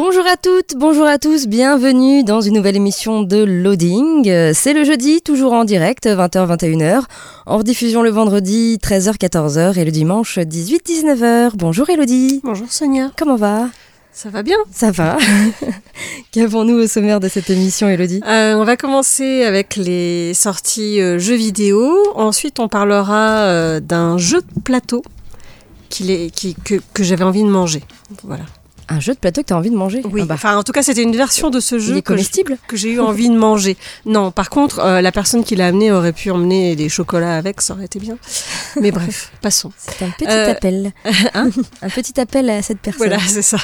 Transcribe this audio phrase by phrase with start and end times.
[0.00, 4.52] Bonjour à toutes, bonjour à tous, bienvenue dans une nouvelle émission de Loading.
[4.54, 7.02] C'est le jeudi, toujours en direct, 20h-21h,
[7.46, 11.50] en rediffusion le vendredi 13h-14h et le dimanche 18-19h.
[11.56, 13.70] Bonjour Elodie, Bonjour Sonia, comment va?
[14.12, 14.58] Ça va bien?
[14.70, 15.18] Ça va
[16.30, 18.20] Qu'avons-nous au sommaire de cette émission Elodie?
[18.24, 21.92] Euh, On va commencer avec les sorties euh, jeux vidéo.
[22.14, 25.02] Ensuite, on parlera euh, d'un jeu de plateau
[25.88, 27.82] qu'il est, qui, que, que j'avais envie de manger.
[28.22, 28.44] Voilà.
[28.90, 30.20] Un jeu de plateau que tu as envie de manger Oui.
[30.22, 32.56] Ah bah, Enfin, en tout cas, c'était une version de ce Il jeu est comestible?
[32.68, 33.76] que j'ai eu envie de manger.
[34.06, 37.60] Non, par contre, euh, la personne qui l'a amené aurait pu emmener des chocolats avec,
[37.60, 38.16] ça aurait été bien.
[38.80, 39.70] Mais bref, passons.
[39.76, 40.92] C'est un petit Euh, appel.
[41.34, 41.50] hein
[41.82, 43.06] un petit appel à cette personne.
[43.08, 43.58] Voilà, c'est ça.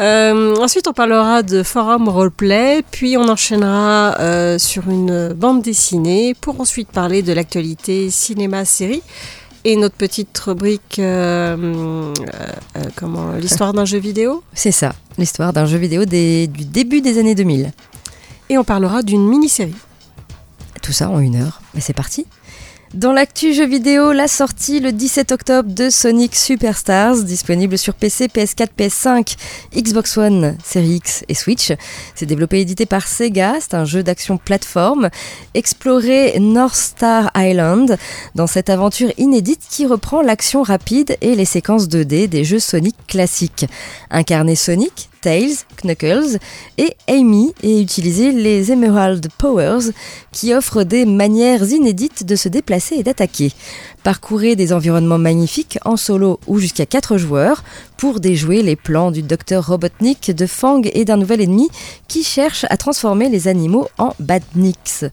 [0.00, 6.34] Euh, ensuite, on parlera de forum roleplay, puis on enchaînera euh, sur une bande dessinée
[6.40, 9.02] pour ensuite parler de l'actualité cinéma-série
[9.70, 12.14] et notre petite rubrique euh, euh,
[12.76, 14.42] euh, comment l'histoire d'un jeu vidéo.
[14.54, 17.70] C'est ça, l'histoire d'un jeu vidéo des- du début des années 2000.
[18.48, 19.74] Et on parlera d'une mini-série.
[20.82, 21.60] Tout ça en une heure.
[21.74, 22.26] Mais c'est parti.
[22.94, 28.28] Dans l'actu jeu vidéo, la sortie le 17 octobre de Sonic Superstars, disponible sur PC,
[28.28, 29.36] PS4, PS5,
[29.76, 31.70] Xbox One, Series X et Switch.
[32.14, 35.10] C'est développé et édité par Sega, c'est un jeu d'action plateforme.
[35.52, 37.98] Explorez North Star Island
[38.34, 42.96] dans cette aventure inédite qui reprend l'action rapide et les séquences 2D des jeux Sonic
[43.06, 43.66] classiques.
[44.10, 46.38] Incarner Sonic, Tails, Knuckles
[46.76, 49.92] et Amy et utiliser les Emerald Powers
[50.32, 53.52] qui offrent des manières inédites de se déplacer et d'attaquer.
[54.02, 57.64] Parcourez des environnements magnifiques en solo ou jusqu'à 4 joueurs
[57.96, 61.68] pour déjouer les plans du docteur Robotnik, de Fang et d'un nouvel ennemi
[62.06, 65.04] qui cherche à transformer les animaux en badniks.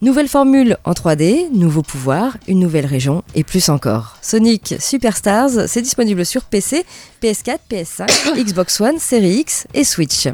[0.00, 4.16] Nouvelle formule en 3D, nouveaux pouvoirs, une nouvelle région et plus encore.
[4.22, 6.84] Sonic Superstars, c'est disponible sur PC,
[7.22, 8.06] PS4, PS5,
[8.44, 10.28] Xbox One, Series X et Switch.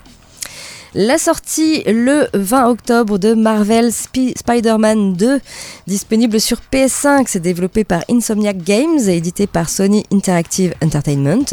[0.95, 5.39] La sortie le 20 octobre de Marvel Spi- Spider-Man 2,
[5.87, 11.45] disponible sur PS5, c'est développé par Insomniac Games et édité par Sony Interactive Entertainment.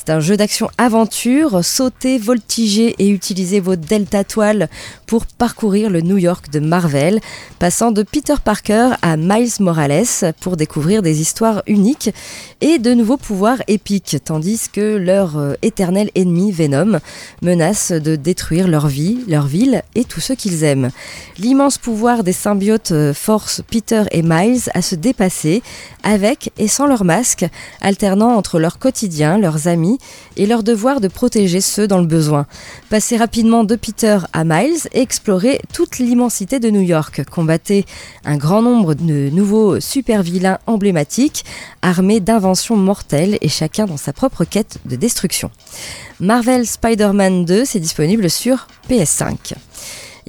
[0.00, 4.70] C'est un jeu d'action-aventure, sautez, voltigez et utilisez vos delta toiles
[5.04, 7.20] pour parcourir le New York de Marvel,
[7.58, 10.06] passant de Peter Parker à Miles Morales
[10.40, 12.14] pour découvrir des histoires uniques
[12.62, 16.98] et de nouveaux pouvoirs épiques, tandis que leur euh, éternel ennemi Venom
[17.42, 20.90] menace de détruire leur vie, leur ville et tous ceux qu'ils aiment.
[21.36, 25.62] L'immense pouvoir des symbiotes euh, force Peter et Miles à se dépasser
[26.02, 27.44] avec et sans leur masque,
[27.82, 29.89] alternant entre leur quotidien, leurs amis
[30.36, 32.46] et leur devoir de protéger ceux dans le besoin.
[32.88, 37.22] Passer rapidement de Peter à Miles et explorer toute l'immensité de New York.
[37.30, 37.84] Combattez
[38.24, 41.44] un grand nombre de nouveaux super vilains emblématiques,
[41.82, 45.50] armés d'inventions mortelles et chacun dans sa propre quête de destruction.
[46.20, 49.54] Marvel Spider-Man 2, c'est disponible sur PS5.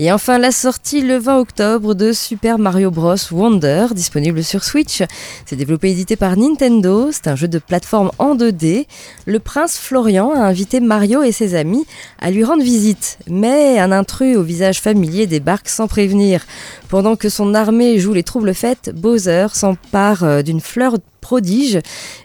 [0.03, 5.03] Et enfin la sortie le 20 octobre de Super Mario Bros Wonder, disponible sur Switch.
[5.45, 8.88] C'est développé et édité par Nintendo, c'est un jeu de plateforme en 2D.
[9.28, 11.85] Le prince Florian a invité Mario et ses amis
[12.19, 16.47] à lui rendre visite, mais un intrus au visage familier débarque sans prévenir.
[16.89, 21.79] Pendant que son armée joue les troubles fêtes, Bowser s'empare euh, d'une fleur prodige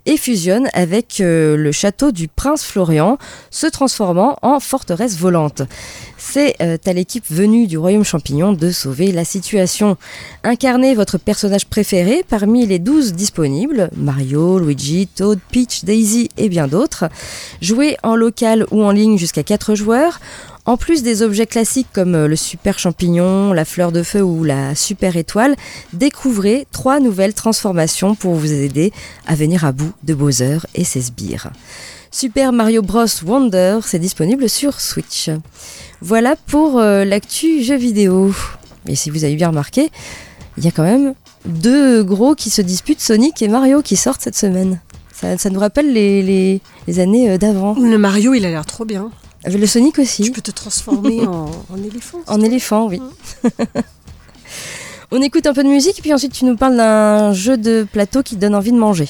[0.06, 3.18] et fusionne avec euh, le château du prince Florian,
[3.50, 5.62] se transformant en forteresse volante.
[6.18, 9.96] C'est euh, à l'équipe venue du royaume champignon de sauver la situation.
[10.42, 16.66] Incarnez votre personnage préféré parmi les 12 disponibles, Mario, Luigi, Toad, Peach, Daisy et bien
[16.66, 17.04] d'autres.
[17.60, 20.18] Jouez en local ou en ligne jusqu'à 4 joueurs.
[20.66, 24.42] En plus des objets classiques comme euh, le super champignon, la fleur de feu ou
[24.42, 25.54] la super étoile,
[25.92, 28.92] découvrez trois nouvelles transformations pour vous aider
[29.28, 31.52] à venir à bout de Bowser et ses sbires.
[32.10, 35.30] Super Mario Bros Wonder, c'est disponible sur Switch.
[36.00, 38.34] Voilà pour euh, l'actu jeux vidéo.
[38.88, 39.90] Et si vous avez bien remarqué,
[40.58, 41.14] il y a quand même
[41.44, 44.80] deux gros qui se disputent, Sonic et Mario, qui sortent cette semaine.
[45.12, 46.60] Ça, nous rappelle les
[46.98, 47.74] années euh, d'avant.
[47.78, 49.12] Le Mario, il a l'air trop bien.
[49.48, 50.22] Le Sonic aussi.
[50.22, 52.18] Tu peux te transformer en, en éléphant.
[52.26, 53.00] En éléphant, oui.
[55.12, 58.22] On écoute un peu de musique, puis ensuite tu nous parles d'un jeu de plateau
[58.24, 59.08] qui donne envie de manger.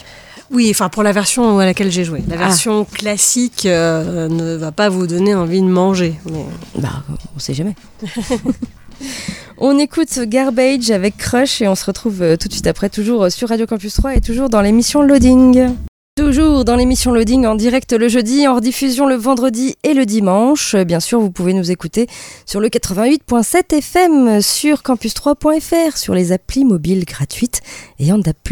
[0.51, 2.23] Oui, enfin pour la version à laquelle j'ai joué.
[2.29, 2.49] La Ah.
[2.49, 6.15] version classique euh, ne va pas vous donner envie de manger.
[6.31, 6.45] mais-
[6.79, 7.03] Bah,
[7.35, 7.75] on sait jamais.
[9.59, 13.33] on écoute Garbage avec Crush et on se retrouve euh, tout de suite après, toujours
[13.33, 15.71] sur Radio Campus 3 et toujours dans l'émission Loading.
[16.19, 20.75] Toujours dans l'émission Loading en direct le jeudi, en rediffusion le vendredi et le dimanche.
[20.75, 22.07] Euh, Bien sûr, vous pouvez nous écouter
[22.47, 27.61] sur le 88.7 FM, sur campus3.fr, sur les applis mobiles gratuites
[27.99, 28.49] et en DAP+.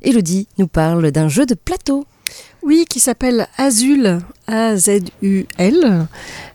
[0.00, 2.06] Elodie nous parle d'un jeu de plateau.
[2.62, 6.06] Oui, qui s'appelle Azul, A-Z-U-L.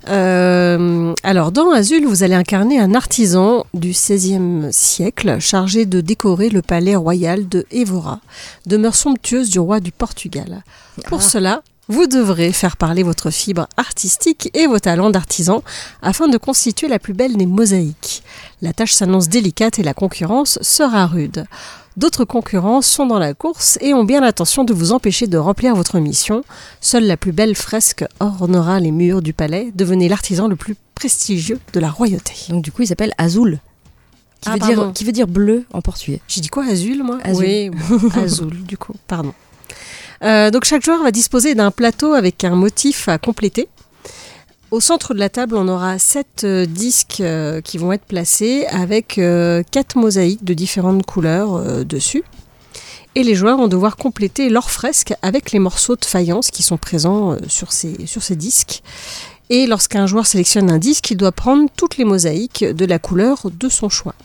[0.09, 6.49] Euh, alors, dans Azul, vous allez incarner un artisan du XVIe siècle chargé de décorer
[6.49, 8.19] le palais royal de Évora,
[8.65, 10.63] demeure somptueuse du roi du Portugal.
[11.07, 11.23] Pour Ah.
[11.23, 15.63] cela, vous devrez faire parler votre fibre artistique et vos talents d'artisan
[16.01, 18.23] afin de constituer la plus belle des mosaïques.
[18.61, 21.45] La tâche s'annonce délicate et la concurrence sera rude.
[21.95, 25.75] D'autres concurrents sont dans la course et ont bien l'intention de vous empêcher de remplir
[25.75, 26.43] votre mission.
[26.81, 29.71] Seule la plus belle fresque ornera les murs du palais.
[29.75, 32.33] Devenez l'artisan le plus prestigieux de la royauté.
[32.49, 33.59] Donc du coup, il s'appelle Azul,
[34.41, 36.19] qui, Ah, veut dire, qui veut dire bleu en portugais.
[36.27, 37.45] J'ai dit quoi, Azul, moi Azul.
[37.45, 37.71] Oui,
[38.23, 39.33] Azul, du coup, pardon.
[40.23, 43.67] Euh, donc chaque joueur va disposer d'un plateau avec un motif à compléter.
[44.73, 48.65] Au centre de la table, on aura sept euh, disques euh, qui vont être placés
[48.71, 52.23] avec euh, quatre mosaïques de différentes couleurs dessus.
[53.13, 56.77] Et les joueurs vont devoir compléter leur fresque avec les morceaux de faïence qui sont
[56.77, 58.81] présents sur ces disques.
[59.51, 63.51] Et lorsqu'un joueur sélectionne un disque, il doit prendre toutes les mosaïques de la couleur
[63.51, 64.15] de son choix.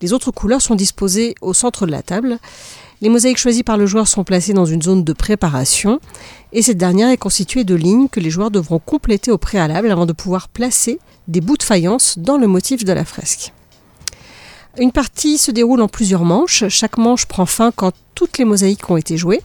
[0.00, 2.38] Les autres couleurs sont disposées au centre de la table.
[3.02, 6.00] Les mosaïques choisies par le joueur sont placées dans une zone de préparation
[6.52, 10.04] et cette dernière est constituée de lignes que les joueurs devront compléter au préalable avant
[10.04, 13.54] de pouvoir placer des bouts de faïence dans le motif de la fresque.
[14.78, 16.68] Une partie se déroule en plusieurs manches.
[16.68, 19.40] Chaque manche prend fin quand toutes les mosaïques ont été jouées.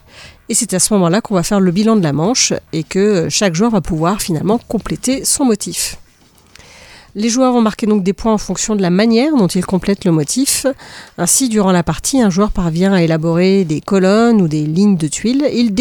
[0.49, 3.29] Et c'est à ce moment-là qu'on va faire le bilan de la manche et que
[3.29, 5.97] chaque joueur va pouvoir finalement compléter son motif.
[7.17, 10.03] Les joueurs vont marquer donc des points en fonction de la manière dont ils complètent
[10.03, 10.65] le motif.
[11.17, 15.07] Ainsi, durant la partie, un joueur parvient à élaborer des colonnes ou des lignes de
[15.07, 15.73] tuiles il,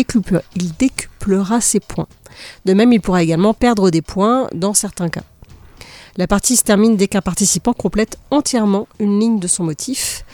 [0.54, 2.06] il décuplera ses points.
[2.66, 5.25] De même, il pourra également perdre des points dans certains cas.
[6.16, 10.25] La partie se termine dès qu'un participant complète entièrement une ligne de son motif.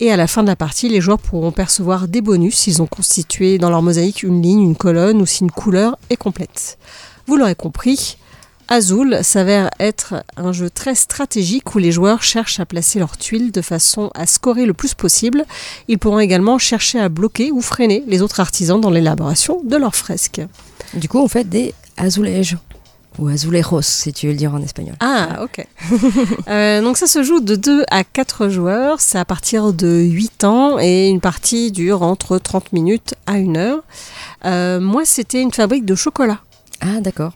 [0.00, 2.86] Et à la fin de la partie, les joueurs pourront percevoir des bonus s'ils ont
[2.86, 6.78] constitué dans leur mosaïque une ligne, une colonne ou si une couleur est complète.
[7.26, 8.16] Vous l'aurez compris,
[8.72, 13.50] Azul s'avère être un jeu très stratégique où les joueurs cherchent à placer leurs tuiles
[13.50, 15.44] de façon à scorer le plus possible.
[15.88, 19.96] Ils pourront également chercher à bloquer ou freiner les autres artisans dans l'élaboration de leurs
[19.96, 20.40] fresques.
[20.94, 22.58] Du coup, on fait des azulejos.
[23.18, 24.94] Ou azulejos, si tu veux le dire en espagnol.
[25.00, 25.66] Ah, ok.
[26.48, 30.44] Euh, donc ça se joue de 2 à 4 joueurs, c'est à partir de 8
[30.44, 33.82] ans et une partie dure entre 30 minutes à 1 heure.
[34.44, 36.38] Euh, moi, c'était une fabrique de chocolat.
[36.80, 37.32] Ah, d'accord.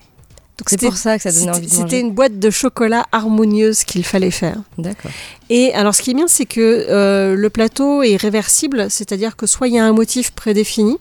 [0.58, 1.98] C'est c'était- pour ça que ça donnait c'était- envie de C'était manger.
[2.00, 4.56] une boîte de chocolat harmonieuse qu'il fallait faire.
[4.78, 5.10] D'accord.
[5.50, 9.46] Et alors, ce qui est bien, c'est que euh, le plateau est réversible, c'est-à-dire que
[9.46, 10.96] soit il y a un motif prédéfini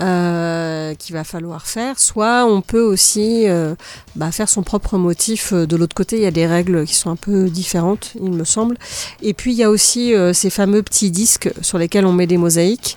[0.00, 3.76] euh, qu'il va falloir faire, soit on peut aussi euh,
[4.16, 5.52] bah, faire son propre motif.
[5.52, 8.42] De l'autre côté, il y a des règles qui sont un peu différentes, il me
[8.44, 8.76] semble.
[9.22, 12.38] Et puis, il y a aussi ces fameux petits disques sur lesquels on met des
[12.38, 12.96] mosaïques.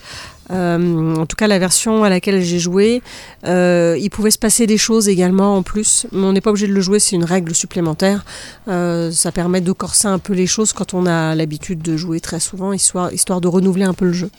[0.52, 3.02] Euh, en tout cas, la version à laquelle j'ai joué,
[3.46, 6.68] euh, il pouvait se passer des choses également en plus, mais on n'est pas obligé
[6.68, 8.26] de le jouer, c'est une règle supplémentaire.
[8.68, 12.20] Euh, ça permet de corser un peu les choses quand on a l'habitude de jouer
[12.20, 14.30] très souvent, histoire, de renouveler un peu le jeu.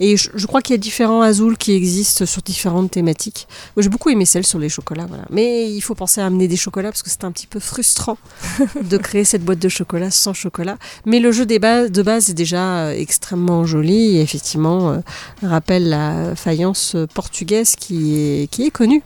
[0.00, 3.46] Et je, crois qu'il y a différents Azul qui existent sur différentes thématiques.
[3.76, 5.24] J'ai beaucoup aimé celle sur les chocolats, voilà.
[5.30, 8.18] Mais il faut penser à amener des chocolats parce que c'est un petit peu frustrant
[8.82, 10.76] de créer cette boîte de chocolat sans chocolat.
[11.06, 15.02] Mais le jeu de base est déjà extrêmement joli effectivement
[15.50, 19.02] rappelle la faïence portugaise qui est, qui est connue.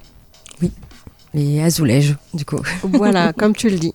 [1.35, 2.61] Les azulejos, du coup.
[2.85, 3.95] Voilà, comme tu le dis.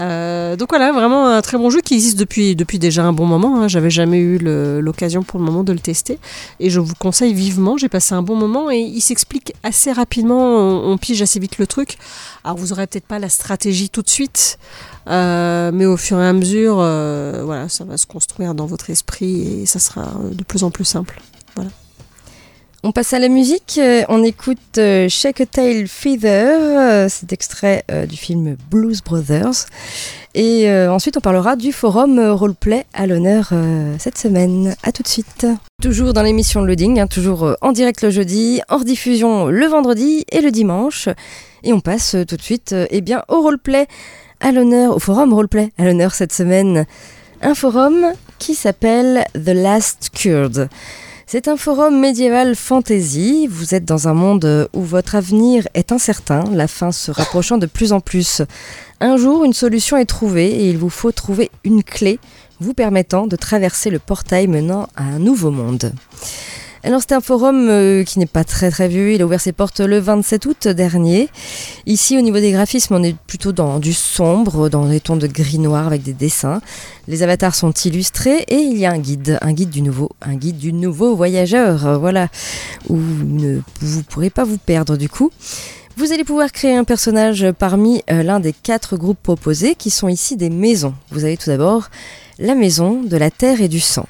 [0.00, 3.26] Euh, donc voilà, vraiment un très bon jeu qui existe depuis, depuis déjà un bon
[3.26, 3.60] moment.
[3.62, 3.68] hein.
[3.68, 4.38] J'avais jamais eu
[4.80, 6.18] l'occasion pour le moment de le tester.
[6.60, 7.76] Et je vous le conseille vivement.
[7.76, 10.40] J'ai passé un bon moment et il s'explique assez rapidement.
[10.56, 11.96] On, on pige assez vite le truc.
[12.44, 14.58] Alors vous aurez peut-être pas la stratégie tout de suite.
[15.08, 18.90] euh, mais au fur et à mesure, euh, voilà, ça va se construire dans votre
[18.90, 21.20] esprit et ça sera de plus en plus simple.
[22.84, 27.32] On passe à la musique, euh, on écoute euh, Shake a Tail Feather, euh, c'est
[27.32, 29.66] extrait du film Blues Brothers.
[30.34, 33.52] Et ensuite on parlera du forum roleplay à l'honneur
[33.98, 34.76] cette semaine.
[34.84, 35.46] A tout de suite.
[35.82, 40.40] Toujours dans l'émission Loading, hein, toujours en direct le jeudi, en rediffusion le vendredi et
[40.40, 41.08] le dimanche.
[41.64, 43.88] Et on passe tout de suite eh bien, au roleplay
[44.38, 46.86] à l'honneur, au forum roleplay à l'honneur cette semaine.
[47.42, 50.68] Un forum qui s'appelle The Last Kurd.
[51.30, 53.46] C'est un forum médiéval fantasy.
[53.50, 57.66] Vous êtes dans un monde où votre avenir est incertain, la fin se rapprochant de
[57.66, 58.40] plus en plus.
[59.00, 62.18] Un jour, une solution est trouvée et il vous faut trouver une clé
[62.60, 65.92] vous permettant de traverser le portail menant à un nouveau monde.
[66.84, 69.52] Alors c'est un forum euh, qui n'est pas très très vieux, il a ouvert ses
[69.52, 71.28] portes le 27 août dernier.
[71.86, 75.26] Ici au niveau des graphismes on est plutôt dans du sombre, dans des tons de
[75.26, 76.60] gris noir avec des dessins.
[77.08, 80.36] Les avatars sont illustrés et il y a un guide, un guide du nouveau, un
[80.36, 82.28] guide du nouveau voyageur, voilà,
[82.88, 83.60] où vous ne
[84.08, 85.32] pourrez pas vous perdre du coup.
[85.96, 90.06] Vous allez pouvoir créer un personnage parmi euh, l'un des quatre groupes proposés qui sont
[90.06, 90.94] ici des maisons.
[91.10, 91.90] Vous avez tout d'abord
[92.38, 94.06] la maison de la terre et du sang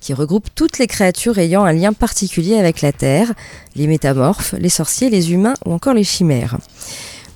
[0.00, 3.32] qui regroupe toutes les créatures ayant un lien particulier avec la Terre,
[3.76, 6.58] les métamorphes, les sorciers, les humains ou encore les chimères.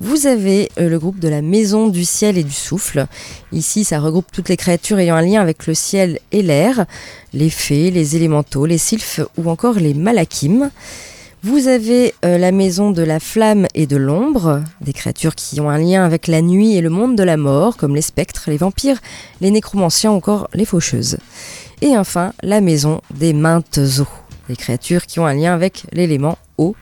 [0.00, 3.06] Vous avez euh, le groupe de la Maison du Ciel et du Souffle.
[3.52, 6.86] Ici, ça regroupe toutes les créatures ayant un lien avec le ciel et l'air,
[7.32, 10.70] les fées, les élémentaux, les sylphes ou encore les malakim.
[11.44, 15.70] Vous avez euh, la maison de la flamme et de l'ombre, des créatures qui ont
[15.70, 18.56] un lien avec la nuit et le monde de la mort, comme les spectres, les
[18.56, 19.00] vampires,
[19.40, 21.18] les nécromanciens ou encore les faucheuses.
[21.82, 24.06] Et enfin, la maison des maintes eaux,
[24.48, 26.76] des créatures qui ont un lien avec l'élément eau,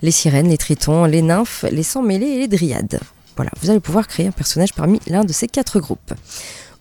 [0.00, 3.00] les sirènes, les tritons, les nymphes, les sans-mêlés et les dryades.
[3.34, 6.14] Voilà, vous allez pouvoir créer un personnage parmi l'un de ces quatre groupes.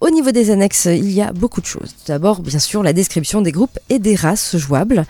[0.01, 1.95] Au niveau des annexes, il y a beaucoup de choses.
[2.05, 5.05] D'abord, bien sûr, la description des groupes et des races jouables.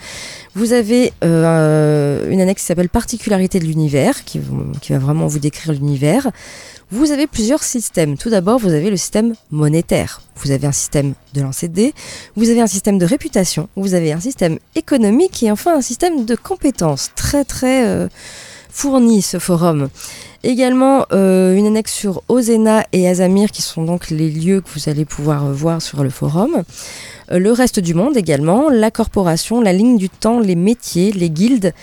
[0.56, 5.74] Vous avez euh, une annexe qui s'appelle Particularité de l'univers, qui va vraiment vous décrire
[5.74, 6.30] l'univers.
[6.94, 8.20] Vous avez plusieurs systèmes.
[8.20, 10.22] Tout d'abord, vous avez le système monétaire.
[10.36, 11.94] Vous avez un système de lancer de dés,
[12.36, 16.24] vous avez un système de réputation, vous avez un système économique et enfin un système
[16.26, 17.10] de compétences.
[17.16, 18.10] Très très euh,
[18.70, 19.90] fourni ce forum.
[20.44, 24.88] Également euh, une annexe sur Ozena et Azamir qui sont donc les lieux que vous
[24.88, 26.62] allez pouvoir euh, voir sur le forum.
[27.32, 31.30] Euh, le reste du monde également, la corporation, la ligne du temps, les métiers, les
[31.30, 31.74] guildes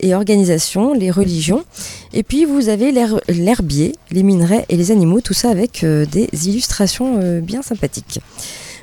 [0.00, 1.64] et organisations, les religions.
[2.12, 6.04] Et puis vous avez l'her- l'herbier, les minerais et les animaux, tout ça avec euh,
[6.06, 8.20] des illustrations euh, bien sympathiques.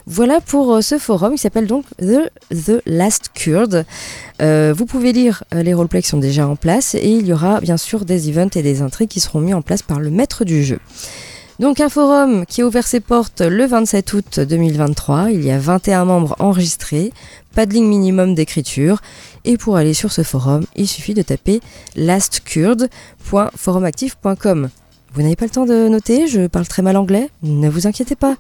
[0.06, 3.86] Voilà pour ce forum qui s'appelle donc The, Last Kurd.
[4.42, 7.78] Vous pouvez lire les roleplays qui sont déjà en place et il y aura bien
[7.78, 10.62] sûr des events et des intrigues qui seront mis en place par le maître du
[10.62, 10.80] jeu.
[11.64, 15.32] Donc un forum qui a ouvert ses portes le 27 août 2023.
[15.32, 17.14] Il y a 21 membres enregistrés,
[17.56, 19.02] pas de ligne minimum d'écriture.
[19.46, 21.62] Et pour aller sur ce forum, il suffit de taper
[21.96, 24.70] lastkurd.forumactif.com.
[25.14, 28.18] Vous n'avez pas le temps de noter, je parle très mal anglais, ne vous inquiétez
[28.18, 28.36] pas.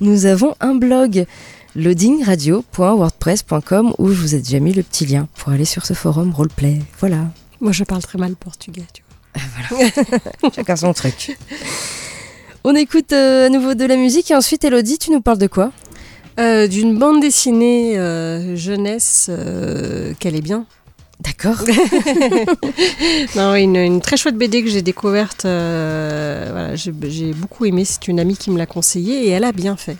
[0.00, 1.26] Nous avons un blog
[1.74, 6.32] loadingradio.wordpress.com où je vous ai déjà mis le petit lien pour aller sur ce forum
[6.32, 6.78] roleplay.
[7.00, 9.10] Voilà, Moi, je parle très mal portugais, tu vois.
[10.54, 11.36] chacun son truc.
[12.64, 15.46] On écoute euh, à nouveau de la musique et ensuite Elodie, tu nous parles de
[15.46, 15.72] quoi?
[16.38, 20.66] Euh, D'une bande dessinée euh, jeunesse euh, qu'elle est bien.
[21.20, 21.56] D'accord.
[23.36, 25.44] Non, une, une très chouette BD que j'ai découverte.
[25.44, 27.84] euh, voilà, j'ai j'ai beaucoup aimé.
[27.84, 29.96] C'est une amie qui me l'a conseillé et elle a bien fait.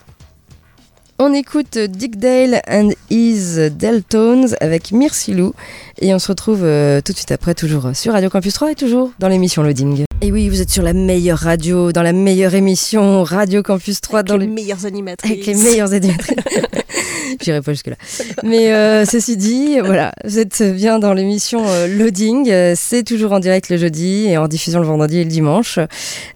[1.19, 5.53] On écoute Dick Dale and His Deltones avec Mircilou
[6.01, 9.13] et on se retrouve tout de suite après, toujours sur Radio Campus 3 et toujours
[9.19, 10.05] dans l'émission Loading.
[10.23, 14.23] Et oui, vous êtes sur la meilleure radio, dans la meilleure émission Radio Campus 3,
[14.23, 15.31] dans les les meilleures animatrices.
[15.31, 16.37] avec les meilleurs animatrices.
[17.41, 17.97] J'irai pas jusque-là.
[18.43, 22.53] Mais euh, ceci dit, voilà, vous êtes bien dans l'émission euh, Loading.
[22.77, 25.79] C'est toujours en direct le jeudi et en diffusion le vendredi et le dimanche.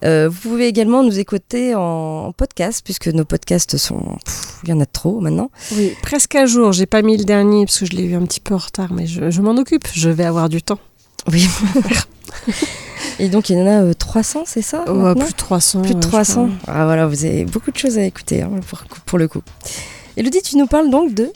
[0.03, 4.17] Euh, vous pouvez également nous écouter en, podcast puisque nos podcasts sont,
[4.63, 5.51] il y en a trop maintenant.
[5.77, 6.71] Oui, presque à jour.
[6.71, 8.93] J'ai pas mis le dernier parce que je l'ai eu un petit peu en retard,
[8.93, 9.87] mais je, je m'en occupe.
[9.93, 10.79] Je vais avoir du temps.
[11.31, 11.47] Oui.
[13.19, 15.81] et donc il y en a euh, 300, c'est ça plus de 300.
[15.81, 16.49] Plus de ouais, je 300.
[16.63, 16.73] crois.
[16.73, 19.41] Ah voilà, vous avez beaucoup de choses à écouter hein, pour, pour le coup.
[20.17, 21.31] Elodie, tu nous parles donc de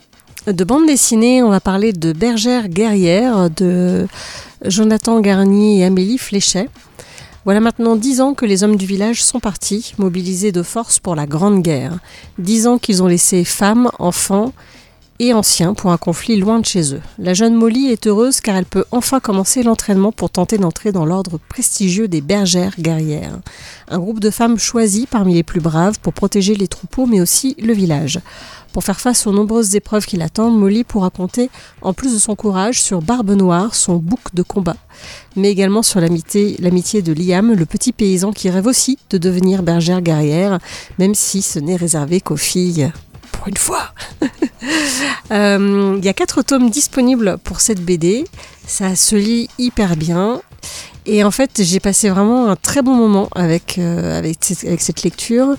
[0.47, 4.07] De bande dessinée, on va parler de Bergère guerrière de
[4.65, 6.69] Jonathan Garnier et Amélie Fléchet.
[7.45, 11.15] Voilà maintenant dix ans que les hommes du village sont partis, mobilisés de force pour
[11.15, 11.97] la Grande Guerre.
[12.37, 14.51] Dix ans qu'ils ont laissé femmes, enfants
[15.19, 17.01] et anciens pour un conflit loin de chez eux.
[17.17, 21.05] La jeune Molly est heureuse car elle peut enfin commencer l'entraînement pour tenter d'entrer dans
[21.05, 23.39] l'ordre prestigieux des bergères guerrières,
[23.89, 27.55] un groupe de femmes choisies parmi les plus braves pour protéger les troupeaux mais aussi
[27.59, 28.19] le village.
[28.71, 31.49] Pour faire face aux nombreuses épreuves qui l'attendent, Molly pourra compter,
[31.81, 34.77] en plus de son courage, sur Barbe Noire, son bouc de combat,
[35.35, 40.01] mais également sur l'amitié de Liam, le petit paysan qui rêve aussi de devenir bergère
[40.01, 40.59] guerrière,
[40.99, 42.91] même si ce n'est réservé qu'aux filles.
[43.47, 43.89] Une fois.
[45.31, 48.25] Euh, Il y a quatre tomes disponibles pour cette BD.
[48.67, 50.41] Ça se lit hyper bien.
[51.05, 55.55] Et en fait, j'ai passé vraiment un très bon moment avec, euh, cette- lecture.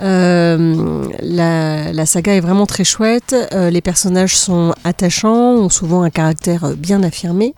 [0.00, 3.34] Euh, la, saga est vraiment très chouette.
[3.52, 7.54] Les personnages sont attachants, ont souvent un caractère bien affirmé.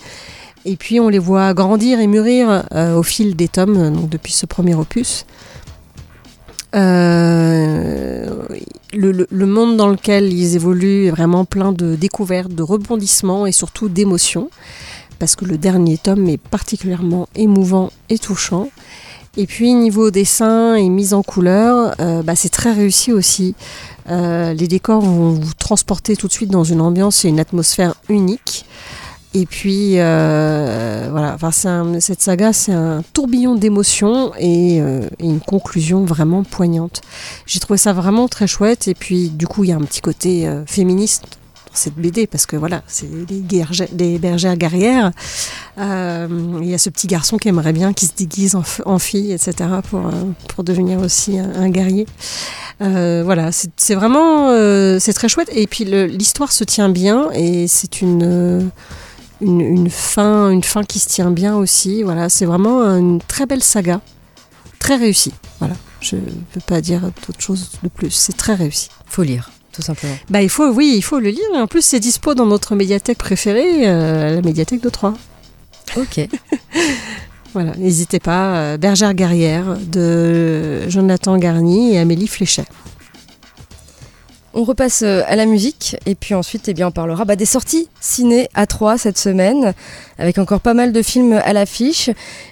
[0.65, 2.65] Et puis on les voit grandir et mûrir
[2.97, 5.25] au fil des tomes, donc depuis ce premier opus.
[6.75, 8.47] Euh,
[8.93, 13.89] le, monde dans lequel ils évoluent est vraiment plein de découvertes, de rebondissements et surtout
[13.89, 14.51] d'émotions.
[15.19, 18.69] Parce que le dernier tome est particulièrement émouvant et touchant.
[19.37, 23.55] Et puis niveau dessin et mise en couleur, euh, bah, c'est très réussi aussi.
[24.11, 27.95] Euh, les décors vont vous transporter tout de suite dans une ambiance et une atmosphère
[28.11, 28.67] unique.
[29.35, 35.25] Et puis euh, voilà, enfin, un- cette saga, c'est un tourbillon d'émotions et, euh, et
[35.25, 37.01] une conclusion vraiment poignante.
[37.47, 38.89] J'ai trouvé ça vraiment très chouette.
[38.89, 41.23] Et puis du coup, il y a un petit côté euh, féministe
[41.67, 45.13] dans cette BD parce que voilà, c'est des bergères guerrières.
[45.79, 46.29] Euh,
[46.61, 49.55] Il y a ce petit garçon qui aimerait bien qui se déguise en, fille, etc.
[49.89, 50.03] pour,
[50.49, 52.07] pour devenir aussi un, un guerrier.
[52.81, 54.49] Voilà, c'est vraiment
[54.99, 55.49] c'est très chouette.
[55.55, 58.71] Et puis l'histoire se tient bien et c'est une,
[59.43, 62.03] une une fin une fin qui se tient bien aussi.
[62.03, 64.01] Voilà, c'est vraiment une très belle saga,
[64.79, 65.33] très réussie.
[65.59, 66.17] Voilà, je
[66.53, 68.11] peux pas dire d'autre chose de plus.
[68.11, 68.89] C'est très réussi.
[69.07, 70.15] Faut lire, tout simplement.
[70.31, 71.45] Bah il faut oui il faut le lire.
[71.55, 75.15] En plus c'est dispo dans notre médiathèque préférée, euh, la médiathèque de Troyes.
[75.97, 76.21] Ok.
[77.55, 78.57] Voilà, n'hésitez pas.
[78.57, 82.65] euh, Bergère guerrière de Jonathan Garny et Amélie Fléchet.
[84.55, 87.47] On repasse euh, à la musique et puis ensuite eh bien, on parlera bah, des
[87.47, 89.73] sorties ciné à 3 cette semaine
[90.19, 92.11] avec encore pas mal de films à l'affiche.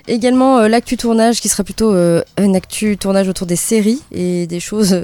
[0.09, 4.47] Également euh, l'actu tournage qui sera plutôt euh, un actu tournage autour des séries et
[4.47, 4.99] des choses...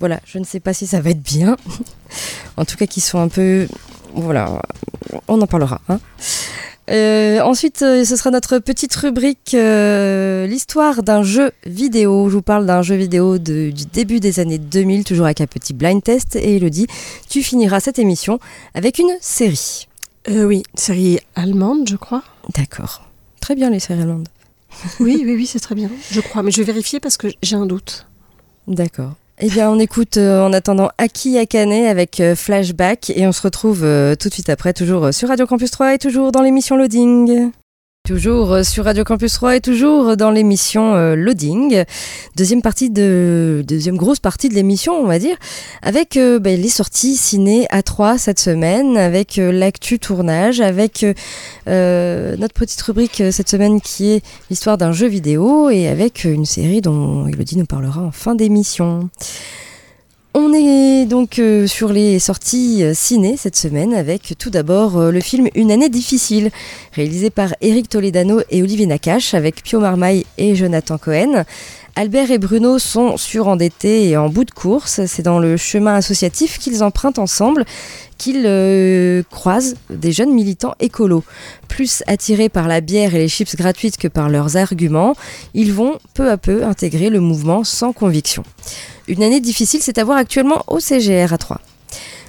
[0.00, 1.56] voilà, je ne sais pas si ça va être bien.
[2.56, 3.68] en tout cas qui sont un peu...
[4.14, 4.62] Voilà,
[5.28, 5.80] on en parlera.
[5.88, 5.98] hein.
[6.90, 12.28] Euh, ensuite, euh, ce sera notre petite rubrique euh, l'histoire d'un jeu vidéo.
[12.28, 15.46] Je vous parle d'un jeu vidéo de- du début des années 2000, toujours avec un
[15.46, 16.36] petit blind test.
[16.36, 16.86] Et Elodie,
[17.30, 18.38] tu finiras cette émission
[18.74, 19.88] avec une série.
[20.28, 22.22] Oui, série allemande, je crois.
[22.54, 23.08] D'accord.
[23.40, 24.28] Très bien les séries allemandes.
[25.00, 25.88] Oui, oui, oui, c'est très bien.
[26.10, 28.06] Je crois, mais je vais vérifier parce que j'ai un doute.
[28.68, 29.12] D'accord.
[29.40, 33.42] Eh bien, on écoute euh, en attendant Aki Akane avec euh, Flashback et on se
[33.42, 36.76] retrouve euh, tout de suite après, toujours sur Radio Campus 3 et toujours dans l'émission
[36.76, 37.50] Loading.
[38.06, 41.84] Toujours euh, sur Radio Campus 3 et toujours dans l'émission euh, Loading.
[42.36, 45.38] Deuxième partie de deuxième grosse partie de l'émission, on va dire,
[45.80, 51.06] avec euh, ben, les sorties ciné à 3 cette semaine, avec l'actu tournage, avec
[51.66, 56.44] euh, notre petite rubrique cette semaine qui est l'histoire d'un jeu vidéo et avec une
[56.44, 59.08] série dont Elodie nous parlera en fin d'émission.
[60.36, 65.12] On est donc euh, sur les sorties euh, ciné cette semaine avec tout d'abord euh,
[65.12, 66.50] le film Une année difficile,
[66.92, 71.44] réalisé par Eric Toledano et Olivier Nakache avec Pio Marmaille et Jonathan Cohen.
[71.96, 75.06] Albert et Bruno sont surendettés et en bout de course.
[75.06, 77.64] C'est dans le chemin associatif qu'ils empruntent ensemble
[78.18, 81.22] qu'ils euh, croisent des jeunes militants écolos.
[81.68, 85.14] Plus attirés par la bière et les chips gratuites que par leurs arguments,
[85.54, 88.42] ils vont peu à peu intégrer le mouvement sans conviction.
[89.06, 91.60] Une année difficile, c'est à voir actuellement au CGR à 3.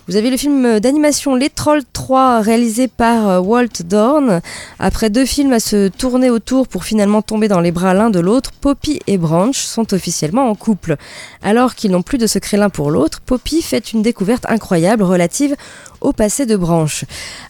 [0.07, 4.39] Vous avez le film d'animation Les Trolls 3 réalisé par euh, Walt Dorn.
[4.77, 8.19] Après deux films à se tourner autour pour finalement tomber dans les bras l'un de
[8.19, 10.97] l'autre, Poppy et Branch sont officiellement en couple.
[11.41, 15.55] Alors qu'ils n'ont plus de secret l'un pour l'autre, Poppy fait une découverte incroyable relative
[16.01, 17.03] au passé de Branch.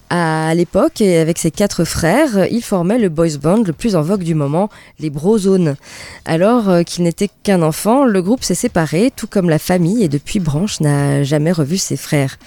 [0.08, 4.22] À l'époque, avec ses quatre frères, il formait le boys band le plus en vogue
[4.22, 5.76] du moment, les Brozones.
[6.24, 10.08] Alors euh, qu'il n'était qu'un enfant, le groupe s'est séparé, tout comme la famille, et
[10.08, 12.38] depuis Branch n'a jamais revu ses frères.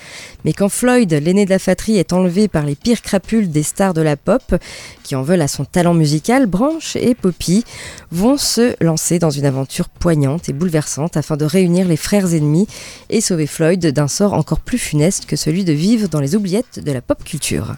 [0.45, 3.93] Mais quand Floyd, l'aîné de la fratrie, est enlevé par les pires crapules des stars
[3.93, 4.55] de la pop,
[5.03, 7.63] qui en veulent à son talent musical, Branch et Poppy
[8.11, 12.67] vont se lancer dans une aventure poignante et bouleversante afin de réunir les frères ennemis
[13.09, 16.79] et sauver Floyd d'un sort encore plus funeste que celui de vivre dans les oubliettes
[16.83, 17.75] de la pop culture.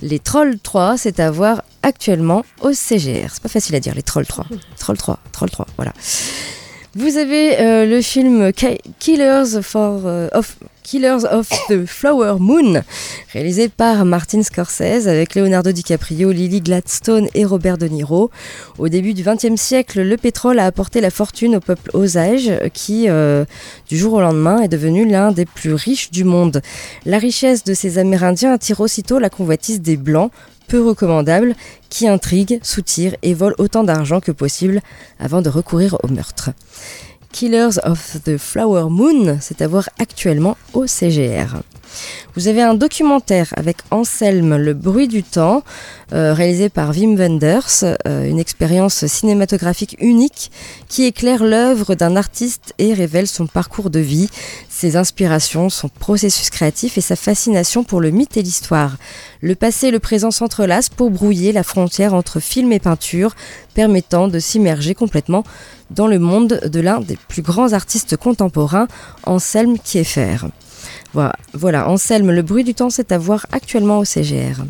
[0.00, 3.28] Les Trolls 3, c'est à voir actuellement au CGR.
[3.32, 4.46] C'est pas facile à dire, les Trolls 3.
[4.78, 5.92] Troll 3, Troll 3, voilà.
[6.94, 12.82] Vous avez euh, le film Ki- Killers, for, euh, of, Killers of the Flower Moon,
[13.32, 18.30] réalisé par Martin Scorsese avec Leonardo DiCaprio, Lily Gladstone et Robert De Niro.
[18.78, 23.08] Au début du XXe siècle, le pétrole a apporté la fortune au peuple Osage qui,
[23.08, 23.44] euh,
[23.88, 26.62] du jour au lendemain, est devenu l'un des plus riches du monde.
[27.06, 30.30] La richesse de ces Amérindiens attire aussitôt la convoitise des Blancs,
[30.68, 31.54] peu recommandables,
[31.90, 34.80] qui intriguent, soutirent et volent autant d'argent que possible
[35.18, 36.50] avant de recourir au meurtre.
[37.32, 41.62] Killers of the Flower Moon, c'est à voir actuellement au CGR.
[42.34, 45.62] Vous avez un documentaire avec Anselme, Le bruit du temps,
[46.12, 50.50] euh, réalisé par Wim Wenders, euh, une expérience cinématographique unique
[50.88, 54.28] qui éclaire l'œuvre d'un artiste et révèle son parcours de vie,
[54.68, 58.96] ses inspirations, son processus créatif et sa fascination pour le mythe et l'histoire.
[59.40, 63.34] Le passé et le présent s'entrelacent pour brouiller la frontière entre film et peinture,
[63.74, 65.44] permettant de s'immerger complètement
[65.90, 68.88] dans le monde de l'un des plus grands artistes contemporains,
[69.24, 70.46] Anselme Kieffer.
[71.14, 74.62] Voilà, Anselme, le bruit du temps, c'est à voir actuellement au CGR.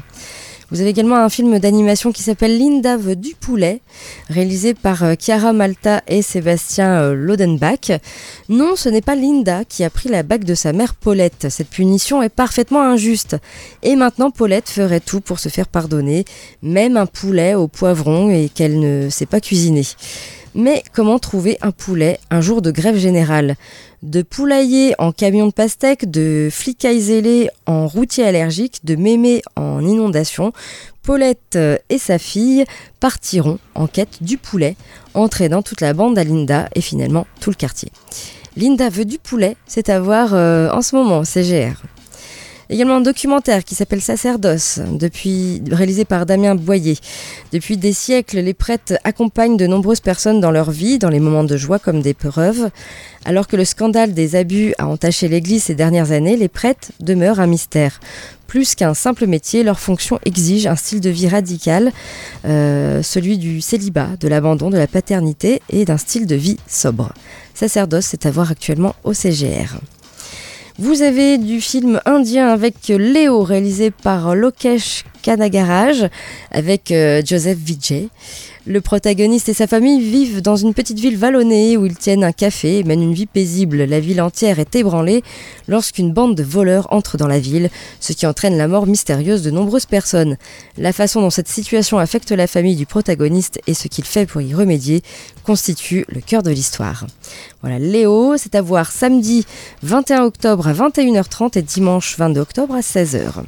[0.72, 3.82] Vous avez également un film d'animation qui s'appelle Linda veut du poulet,
[4.30, 7.92] réalisé par euh, Chiara Malta et Sébastien euh, Lodenbach.
[8.48, 11.48] Non, ce n'est pas Linda qui a pris la bague de sa mère Paulette.
[11.50, 13.36] Cette punition est parfaitement injuste.
[13.82, 16.24] Et maintenant, Paulette ferait tout pour se faire pardonner,
[16.62, 19.84] même un poulet au poivron et qu'elle ne sait pas cuisiner.
[20.54, 23.56] Mais comment trouver un poulet un jour de grève générale?
[24.02, 29.80] De poulailler en camion de pastèque, de flicailles zélé en routier allergique, de mémé en
[29.84, 30.52] inondation,
[31.02, 32.64] Paulette euh, et sa fille
[33.00, 34.76] partiront en quête du poulet,
[35.14, 37.90] entraînant toute la bande à Linda et finalement tout le quartier.
[38.56, 41.80] Linda veut du poulet, c'est à voir euh, en ce moment, CGR.
[42.72, 44.80] Également un documentaire qui s'appelle Sacerdoce,
[45.70, 46.96] réalisé par Damien Boyer.
[47.52, 51.44] Depuis des siècles, les prêtres accompagnent de nombreuses personnes dans leur vie, dans les moments
[51.44, 52.70] de joie comme d'épreuves.
[53.26, 57.40] Alors que le scandale des abus a entaché l'Église ces dernières années, les prêtres demeurent
[57.40, 58.00] un mystère.
[58.46, 61.92] Plus qu'un simple métier, leur fonction exige un style de vie radical,
[62.46, 67.12] euh, celui du célibat, de l'abandon, de la paternité et d'un style de vie sobre.
[67.52, 69.76] Sacerdoce, c'est à voir actuellement au CGR.
[70.78, 76.08] Vous avez du film indien avec Léo, réalisé par Lokesh Kanagaraj,
[76.50, 78.08] avec euh, Joseph Vijay.
[78.64, 82.30] Le protagoniste et sa famille vivent dans une petite ville vallonnée où ils tiennent un
[82.30, 83.82] café et mènent une vie paisible.
[83.82, 85.24] La ville entière est ébranlée
[85.66, 89.50] lorsqu'une bande de voleurs entre dans la ville, ce qui entraîne la mort mystérieuse de
[89.50, 90.36] nombreuses personnes.
[90.78, 94.42] La façon dont cette situation affecte la famille du protagoniste et ce qu'il fait pour
[94.42, 95.02] y remédier
[95.42, 97.04] constitue le cœur de l'histoire.
[97.62, 99.44] Voilà, Léo, c'est à voir samedi
[99.82, 103.42] 21 octobre à 21h30 et dimanche 22 octobre à 16h.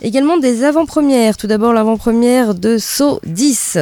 [0.00, 1.36] Également des avant-premières.
[1.36, 3.78] Tout d'abord l'avant-première de Saut 10,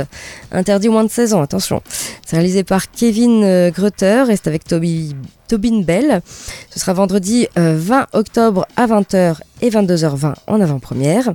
[0.52, 1.82] interdit moins de 16 ans, attention.
[2.24, 6.22] C'est réalisé par Kevin euh, Grutter c'est avec Tobin Bell.
[6.70, 11.34] Ce sera vendredi euh, 20 octobre à 20h et 22h20 en avant-première.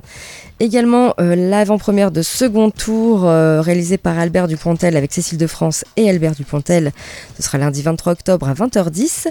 [0.60, 5.84] Également euh, l'avant-première de second tour euh, réalisé par Albert Dupontel avec Cécile de France
[5.96, 6.92] et Albert Dupontel.
[7.36, 9.28] Ce sera lundi 23 octobre à 20h10.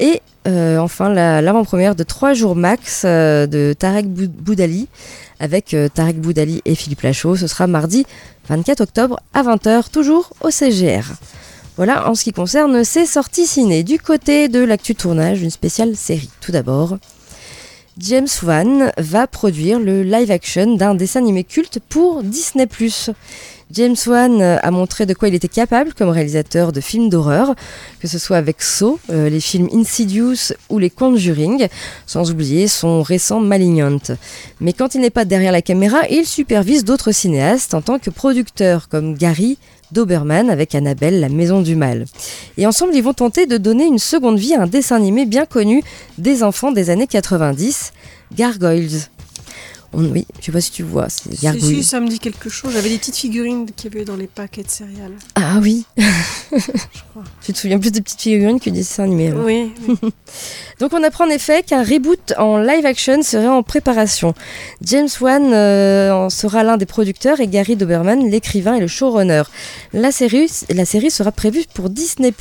[0.00, 4.88] Et euh, enfin la- l'avant-première de 3 jours max euh, de Tarek Bou- Boudali
[5.40, 7.36] avec euh, Tarek Boudali et Philippe Lachaud.
[7.36, 8.06] Ce sera mardi
[8.48, 11.04] 24 octobre à 20h, toujours au CGR.
[11.76, 13.82] Voilà en ce qui concerne ces sorties ciné.
[13.82, 16.30] Du côté de l'actu tournage, une spéciale série.
[16.40, 16.98] Tout d'abord,
[17.98, 22.66] James Wan va produire le live action d'un dessin animé culte pour Disney+.
[23.74, 27.54] James Wan euh, a montré de quoi il était capable comme réalisateur de films d'horreur,
[27.98, 31.66] que ce soit avec Saw, euh, les films Insidious ou les Conjuring,
[32.06, 33.98] sans oublier son récent Malignant.
[34.60, 38.10] Mais quand il n'est pas derrière la caméra, il supervise d'autres cinéastes en tant que
[38.10, 39.58] producteur comme Gary
[39.90, 42.04] Doberman avec Annabelle, la maison du mal.
[42.56, 45.46] Et ensemble, ils vont tenter de donner une seconde vie à un dessin animé bien
[45.46, 45.82] connu
[46.18, 47.92] des enfants des années 90,
[48.36, 49.08] Gargoyles.
[49.96, 52.48] On- oui, je sais pas si tu vois, c'est Si, si, ça me dit quelque
[52.48, 52.72] chose.
[52.72, 55.14] J'avais des petites figurines qu'il y avait dans les paquets de céréales.
[55.36, 56.00] Ah oui, Je
[57.10, 57.24] crois.
[57.44, 59.32] tu te souviens plus des petites figurines que des dessins animés.
[59.32, 59.96] Oui, oui.
[60.80, 64.34] Donc on apprend en effet qu'un reboot en live action serait en préparation.
[64.82, 69.42] James Wan euh, en sera l'un des producteurs et Gary Doberman l'écrivain et le showrunner.
[69.92, 72.34] La série, la série sera prévue pour Disney+.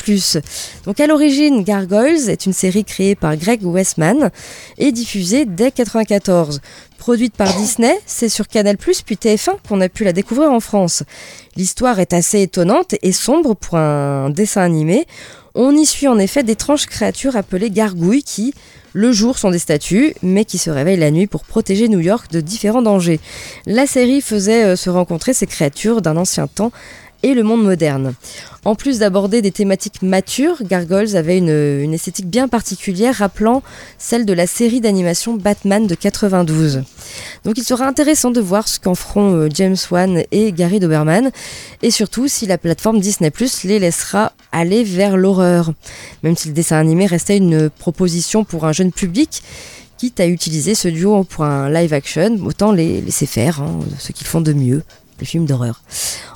[0.86, 4.32] Donc à l'origine, Gargoyles est une série créée par Greg Westman
[4.80, 6.60] et diffusée dès 94.
[7.04, 11.04] Produite par Disney, c'est sur Canal+, puis TF1 qu'on a pu la découvrir en France.
[11.58, 15.06] L'histoire est assez étonnante et sombre pour un dessin animé.
[15.54, 18.54] On y suit en effet d'étranges créatures appelées gargouilles qui,
[18.94, 22.32] le jour, sont des statues, mais qui se réveillent la nuit pour protéger New York
[22.32, 23.20] de différents dangers.
[23.66, 26.72] La série faisait euh, se rencontrer ces créatures d'un ancien temps
[27.23, 28.13] et le monde moderne.
[28.65, 33.63] En plus d'aborder des thématiques matures, Gargoyles avait une, esthétique bien particulière rappelant
[33.97, 36.83] celle de la série d'animation Batman de 92.
[37.43, 41.31] Donc il sera intéressant de voir ce qu'en feront euh, James Wan et Gary Doberman
[41.81, 43.31] et surtout si la plateforme Disney
[43.63, 45.73] les laissera aller vers l'horreur.
[46.23, 49.43] Même si le dessin animé restait une proposition pour un jeune public,
[49.97, 54.12] quitte à utiliser ce duo pour un live action, autant les laisser faire, hein, ce
[54.12, 54.83] qu'ils font de mieux,
[55.23, 55.81] les films d'horreur.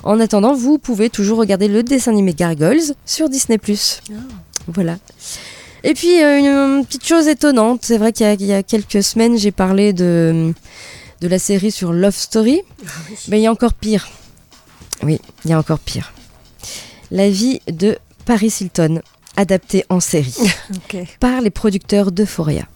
[0.02, 3.58] En attendant, vous pouvez toujours regarder le dessin animé Gargoyles sur Disney+.
[4.66, 4.96] Voilà.
[5.84, 6.38] Et puis, euh,
[6.78, 9.52] une, petite chose étonnante, c'est vrai qu'il y, a- il y a quelques semaines, j'ai
[9.52, 10.54] parlé de,
[11.20, 12.62] de la série sur Love Story,
[13.28, 14.08] mais il y a encore pire.
[15.02, 16.12] Oui, il y a encore pire.
[17.10, 19.02] La vie de Paris Hilton,
[19.36, 20.34] adaptée en série
[21.20, 22.66] par les producteurs d'Euphoria.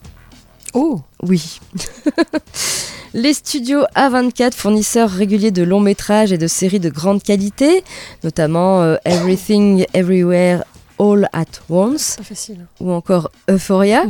[0.74, 1.58] Oh Oui.
[3.14, 7.84] Les studios A24, fournisseurs réguliers de longs métrages et de séries de grande qualité,
[8.24, 10.64] notamment euh, Everything Everywhere
[10.98, 12.66] All at Once facile.
[12.80, 14.04] ou encore Euphoria,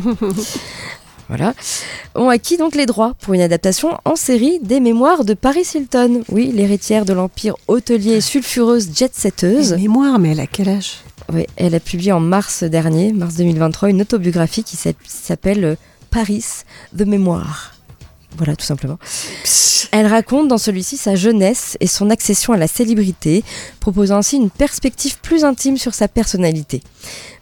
[1.29, 1.55] voilà,
[2.15, 6.23] ont acquis donc les droits pour une adaptation en série des mémoires de Paris Hilton.
[6.29, 9.73] Oui, l'héritière de l'empire hôtelier sulfureuse jet-setteuse.
[9.75, 10.99] Mémoire, mais elle a quel âge?
[11.33, 15.75] Oui, elle a publié en mars dernier, mars 2023, une autobiographie qui s'app- s'appelle euh,
[16.11, 16.45] Paris,
[16.97, 17.73] The Mémoire.
[18.37, 18.99] Voilà, tout simplement.
[19.93, 23.45] Elle raconte dans celui-ci sa jeunesse et son accession à la célébrité,
[23.79, 26.83] proposant ainsi une perspective plus intime sur sa personnalité.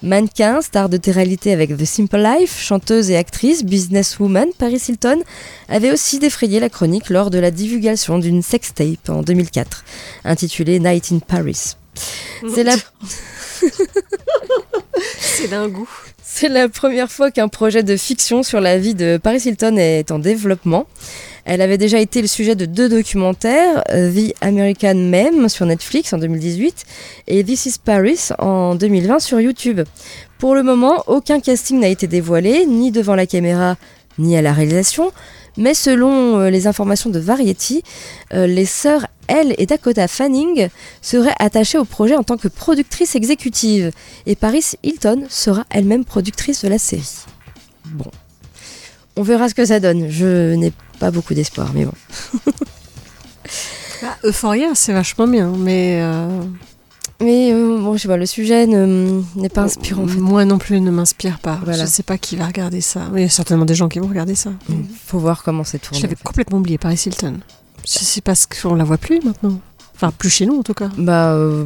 [0.02, 5.22] Mannequin, star de télé-réalité avec The Simple Life, chanteuse et actrice, businesswoman, Paris Hilton
[5.68, 9.84] avait aussi défrayé la chronique lors de la divulgation d'une sextape en 2004,
[10.24, 11.76] intitulée Night in Paris.
[12.52, 12.74] C'est la
[15.20, 15.88] C'est d'un goût.
[16.32, 20.10] C'est la première fois qu'un projet de fiction sur la vie de Paris Hilton est
[20.12, 20.86] en développement.
[21.44, 26.12] Elle avait déjà été le sujet de deux documentaires, euh, The American Meme sur Netflix
[26.12, 26.84] en 2018
[27.26, 29.80] et This is Paris en 2020 sur YouTube.
[30.38, 33.76] Pour le moment, aucun casting n'a été dévoilé, ni devant la caméra,
[34.18, 35.10] ni à la réalisation,
[35.60, 37.84] mais selon euh, les informations de Variety,
[38.34, 40.68] euh, les sœurs Elle et Dakota Fanning
[41.02, 43.92] seraient attachées au projet en tant que productrice exécutive
[44.26, 47.24] et Paris Hilton sera elle-même productrice de la série.
[47.84, 48.10] Bon,
[49.16, 50.10] on verra ce que ça donne.
[50.10, 51.92] Je n'ai pas beaucoup d'espoir, mais bon.
[54.02, 56.26] Bah, Euphoria, c'est vachement bien, mais euh,
[57.20, 60.04] Mais euh, bon, je sais pas, le sujet ne- n'est pas inspirant.
[60.04, 60.18] en fait.
[60.18, 61.58] moi non plus ne m'inspire pas.
[61.64, 61.84] Voilà.
[61.84, 63.02] Je sais pas qui va regarder ça.
[63.12, 64.50] Mais il y a certainement des gens qui vont regarder ça.
[64.68, 64.74] Mm.
[65.06, 66.02] Faut voir comment c'est Je tourné.
[66.02, 66.24] l'avais en fait.
[66.24, 67.40] complètement oublié, Paris Hilton.
[67.84, 69.60] Je sais pas ce qu'on la voit plus maintenant.
[69.96, 70.88] Enfin, plus chez nous en tout cas.
[70.96, 71.64] Bah, euh,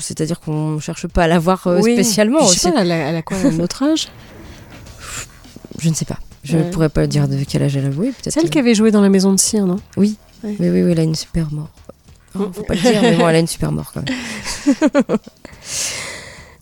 [0.00, 1.92] c'est-à-dire qu'on cherche pas à la voir euh, Oui.
[1.92, 4.08] spécialement Je sais pas, elle a, elle a quoi, notre âge?
[5.78, 6.18] Je ne sais pas.
[6.42, 6.70] Je Ouais.
[6.70, 7.88] pourrais pas dire de quel âge elle a.
[7.90, 8.32] Oui, peut-être.
[8.34, 9.76] Celle qui avait joué dans la maison de cire, non?
[9.96, 11.68] Oui, oui, oui, elle a une super mort.
[12.38, 15.18] Oh, faut pas le dire, mais bon, elle a une super mort quand même.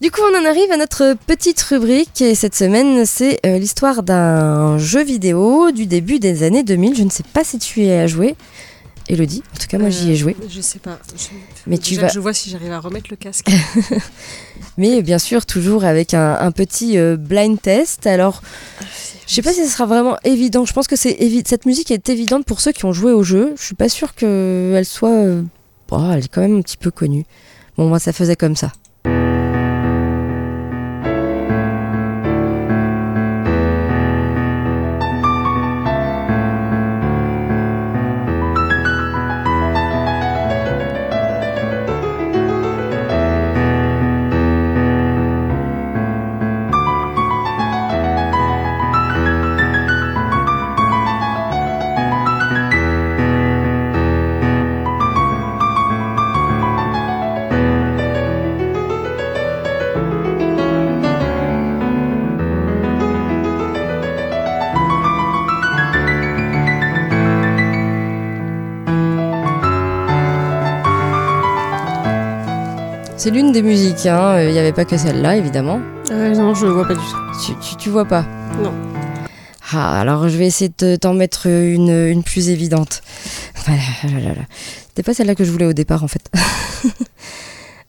[0.00, 4.02] Du coup, on en arrive à notre petite rubrique et cette semaine, c'est euh, l'histoire
[4.02, 6.94] d'un jeu vidéo du début des années 2000.
[6.96, 8.34] Je ne sais pas si tu y as joué,
[9.08, 9.42] Elodie.
[9.54, 10.37] En tout cas, moi, j'y ai Euh, joué.
[10.50, 10.98] Je sais pas.
[11.16, 11.28] Je-
[11.66, 13.50] Mais Déjà tu vas- Je vois si j'arrive à remettre le casque.
[14.76, 18.06] Mais bien sûr, toujours avec un, un petit euh, blind test.
[18.06, 18.42] Alors,
[19.26, 20.66] je sais pas si ce sera vraiment évident.
[20.66, 23.22] Je pense que c'est évi- cette musique est évidente pour ceux qui ont joué au
[23.22, 23.54] jeu.
[23.58, 25.10] Je suis pas sûre qu'elle soit.
[25.98, 27.24] Oh, elle est quand même un petit peu connue.
[27.76, 28.72] Bon, moi, ça faisait comme ça.
[73.24, 74.38] C'est l'une des musiques, hein.
[74.42, 75.80] Il n'y avait pas que celle-là, évidemment.
[76.10, 77.16] Euh, non, je le vois pas du tout.
[77.42, 78.26] Tu, tu, tu vois pas
[78.62, 78.70] Non.
[79.72, 83.00] Ah, alors je vais essayer de te- t'en mettre une, une plus évidente.
[83.64, 83.80] Voilà,
[84.20, 84.42] là, là.
[84.88, 86.30] C'était pas celle-là que je voulais au départ, en fait.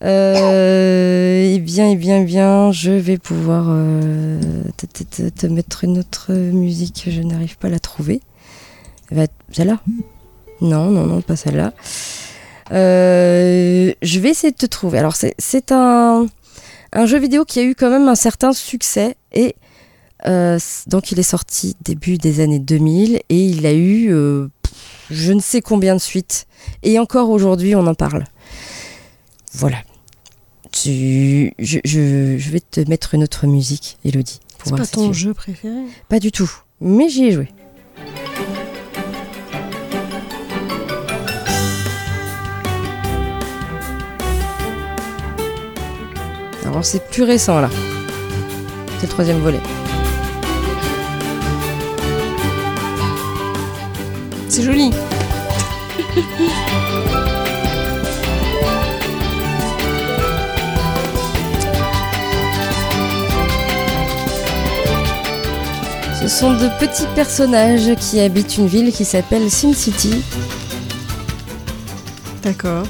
[0.03, 4.39] Euh, eh bien, eh bien, eh bien, je vais pouvoir euh,
[4.77, 7.05] te, te- te- mettre une autre musique.
[7.09, 8.21] Je n'arrive pas à la trouver.
[9.11, 9.79] Va être celle-là
[10.61, 11.73] Non, non, non, pas celle-là.
[12.71, 14.97] Euh, je vais essayer de te trouver.
[14.99, 16.27] Alors, c'est- un,
[16.93, 19.55] un jeu vidéo qui a eu quand même un certain succès et
[20.27, 24.47] euh, donc il est sorti début des années 2000 et il a eu euh,
[25.11, 26.47] je ne sais combien de suites.
[26.83, 28.23] Et encore aujourd'hui, on en parle.
[29.53, 29.77] Voilà.
[30.71, 31.53] Tu...
[31.59, 34.39] Je, je- je vais te mettre une autre musique, Elodie.
[34.63, 35.75] C'est pas ton jeu préféré?
[36.09, 36.51] Pas du tout.
[36.81, 37.49] Mais j'y ai joué.
[46.81, 47.69] C'est plus récent là.
[48.99, 49.59] C'est le troisième volet.
[54.49, 54.91] C'est joli.
[66.21, 70.23] Ce sont de petits personnages qui habitent une ville qui s'appelle SimCity.
[72.41, 72.83] D'accord.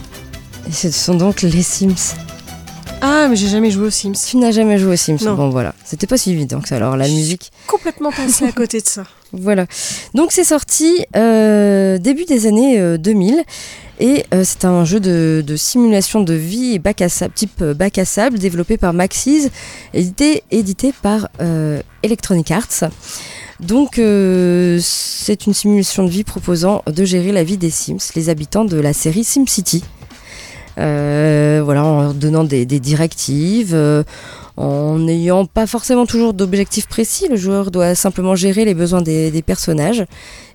[0.68, 2.16] Et ce sont donc les Sims.
[3.02, 4.14] Ah, mais j'ai jamais joué aux Sims.
[4.14, 5.36] Tu n'as jamais joué aux Sims Non.
[5.36, 6.78] Bon voilà, c'était pas si évident que ça.
[6.78, 9.04] Alors la musique, Complètement passé à côté de ça.
[9.34, 9.66] voilà.
[10.14, 13.44] Donc c'est sorti euh, début des années euh, 2000
[14.00, 17.62] et euh, c'est un jeu de, de simulation de vie et bac à sable, type
[17.62, 19.50] euh, bac à sable développé par Maxis,
[19.94, 22.90] édité, édité par euh, Electronic Arts.
[23.62, 28.30] Donc euh, c'est une simulation de vie proposant de gérer la vie des Sims, les
[28.30, 29.84] habitants de la série SimCity.
[30.78, 34.04] Euh, voilà, en donnant des, directives, euh,
[34.58, 37.28] en n'ayant pas forcément toujours d'objectifs précis.
[37.30, 40.06] Le joueur doit simplement gérer les besoins des, personnages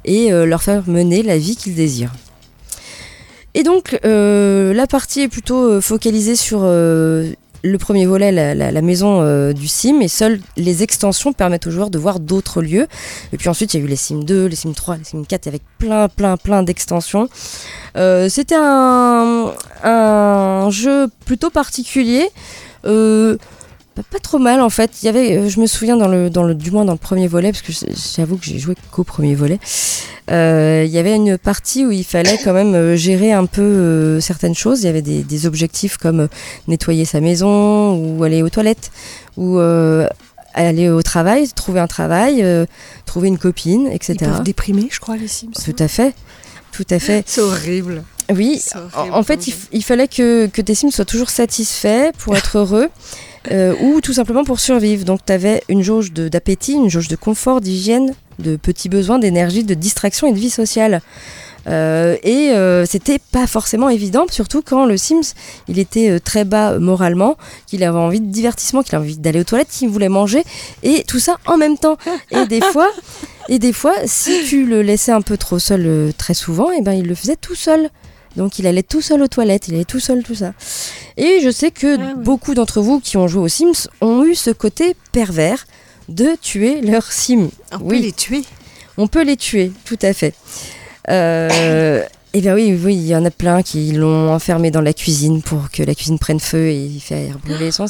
[0.04, 2.12] et euh, leur faire mener la vie qu'ils désirent.
[3.54, 6.60] Et donc, la partie est plutôt focalisée sur
[7.62, 11.90] le premier volet, la, maison euh, du sim, et seules les extensions permettent aux joueurs
[11.90, 12.86] de voir d'autres lieux.
[13.32, 15.24] Et puis ensuite, il y a eu les Sims 2, les Sims 3, les Sims
[15.24, 17.28] 4, avec plein, plein, plein d'extensions.
[17.96, 19.52] Euh, C'était un,
[19.84, 22.28] un jeu plutôt particulier.
[22.86, 23.36] Euh,
[23.94, 25.02] pas, pas trop mal en fait.
[25.02, 26.98] Il y avait, euh, je me souviens dans le, dans le, du moins dans le
[26.98, 27.72] premier volet, parce que
[28.16, 29.58] j'avoue que j'ai joué qu'au premier volet.
[30.30, 33.62] euh, il y avait une partie où il fallait quand même euh, gérer un peu
[33.62, 34.82] euh, certaines choses.
[34.82, 36.28] Il y avait des, des objectifs comme
[36.68, 38.90] nettoyer sa maison ou aller aux toilettes
[39.36, 40.06] ou euh,
[40.54, 42.66] aller au travail, trouver un travail, euh,
[43.06, 44.16] trouver une copine, etc.
[44.20, 45.52] Ils peuvent déprimer, je crois, les Sims.
[45.64, 46.14] Tout à fait.
[46.72, 47.24] Tout à fait.
[47.26, 48.04] C'est horrible.
[48.32, 48.62] Oui,
[48.94, 52.88] en, fait, il fallait que, que tes Sims soient toujours satisfaits pour être heureux.
[53.50, 55.04] Euh, ou tout simplement pour survivre.
[55.04, 59.64] Donc tu avais une jauge d'appétit, une jauge de confort, d'hygiène, de petits besoins, d'énergie,
[59.64, 61.00] de distraction et de vie sociale.
[61.66, 65.34] Euh, et euh, c'était pas forcément évident, surtout quand le Sims
[65.68, 69.44] il était très bas moralement, qu'il avait envie de divertissement, qu'il avait envie d'aller aux
[69.44, 70.42] toilettes, qu'il voulait manger,
[70.82, 71.96] et tout ça en même temps.
[72.30, 72.90] Et des fois,
[73.48, 76.92] et des fois, si tu le laissais un peu trop seul très souvent, et ben
[76.92, 77.90] il le faisait tout seul.
[78.40, 80.54] Donc il allait tout seul aux toilettes, il allait tout seul, tout ça.
[81.18, 82.24] Et je sais que Ah ouais.
[82.24, 85.66] beaucoup d'entre vous qui ont joué aux Sims ont eu ce côté pervers
[86.08, 87.50] de tuer leur Sim.
[87.72, 87.98] On Oui.
[87.98, 88.42] peut les tuer.
[88.96, 90.32] On peut les tuer, tout à fait.
[91.10, 94.92] Euh, eh bien oui, oui, il y en a plein qui l'ont enfermé dans la
[94.92, 97.86] cuisine pour que la cuisine prenne feu et faire brûler son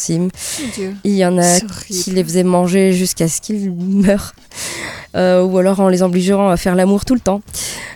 [0.75, 0.93] Dieu.
[1.05, 4.33] Il y en a qui les faisaient manger jusqu'à ce qu'ils meurent.
[5.17, 7.43] Euh, ou alors en les obligeant à faire l'amour tout le temps.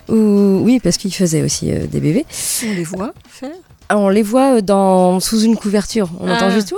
[0.08, 2.26] Ou, oui, parce qu'ils faisaient aussi euh, des bébés.
[2.68, 3.50] On les voit faire?
[3.90, 6.10] On les voit euh, dans, sous une couverture.
[6.20, 6.34] On Ah.
[6.36, 6.74] entend juste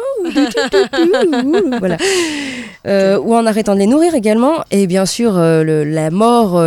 [1.80, 1.96] voilà.
[2.86, 4.62] Euh, ou en arrêtant de les nourrir également.
[4.70, 6.62] Et bien sûr, le- la mort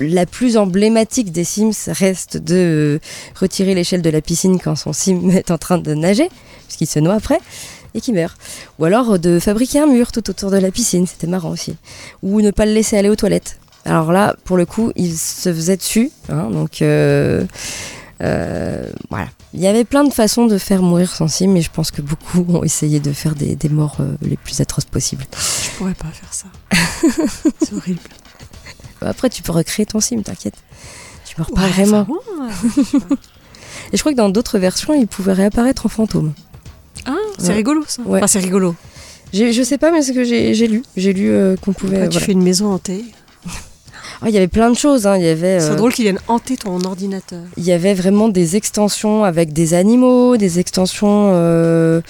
[0.00, 2.98] la plus emblématique des Sims reste de euh,
[3.38, 6.28] retirer l'échelle de la piscine quand son Sim est en train de nager,
[6.66, 7.40] puisqu'il se noie après
[7.94, 8.38] et qui meurt.
[8.78, 11.76] Ou alors euh, de fabriquer un mur tout autour de la piscine, c'était marrant aussi.
[12.22, 13.58] Ou ne pas le laisser aller aux toilettes.
[13.84, 16.10] Alors là, pour le coup, il se faisait dessus.
[16.28, 17.44] hein, donc euh,
[18.22, 19.28] euh, voilà.
[19.54, 22.02] Il y avait plein de façons de faire mourir son sim, mais je pense que
[22.02, 25.24] beaucoup ont essayé de faire des, des morts euh, les plus atroces possibles.
[25.32, 26.46] Je pourrais pas faire ça.
[27.60, 28.00] C'est horrible.
[29.00, 30.54] Après, tu peux recréer ton sim, t'inquiète.
[31.26, 32.06] Tu meurs pas Ouais, vraiment.
[33.92, 36.32] Et je crois que dans d'autres versions, il pouvait réapparaître en fantôme.
[37.06, 37.54] Ah, c'est Ouais.
[37.54, 38.02] rigolo ça.
[38.02, 38.18] Ouais.
[38.18, 38.74] Enfin, c'est rigolo.
[39.32, 40.82] Je sais pas, mais c'est ce que j'ai lu.
[40.96, 41.96] J'ai lu euh, qu'on pouvait.
[41.96, 42.26] Après, tu voilà.
[42.26, 43.04] fais une maison hantée.
[44.20, 45.06] Ah, il y avait plein de choses.
[45.06, 45.16] hein.
[45.16, 45.60] Il y avait.
[45.60, 47.40] C'est euh, drôle qu'ils viennent hanter ton ordinateur.
[47.56, 52.00] Il y avait vraiment des extensions avec des animaux, des extensions euh,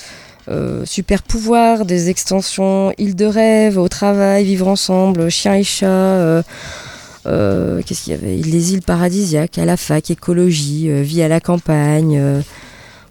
[0.51, 5.87] euh, super pouvoirs, des extensions île de rêve, au travail, vivre ensemble, chien et chat.
[5.87, 6.43] euh,
[7.27, 8.37] euh, Qu'est-ce qu'il y avait?
[8.37, 12.43] Les îles paradisiaques, à la fac, écologie, vie à la campagne.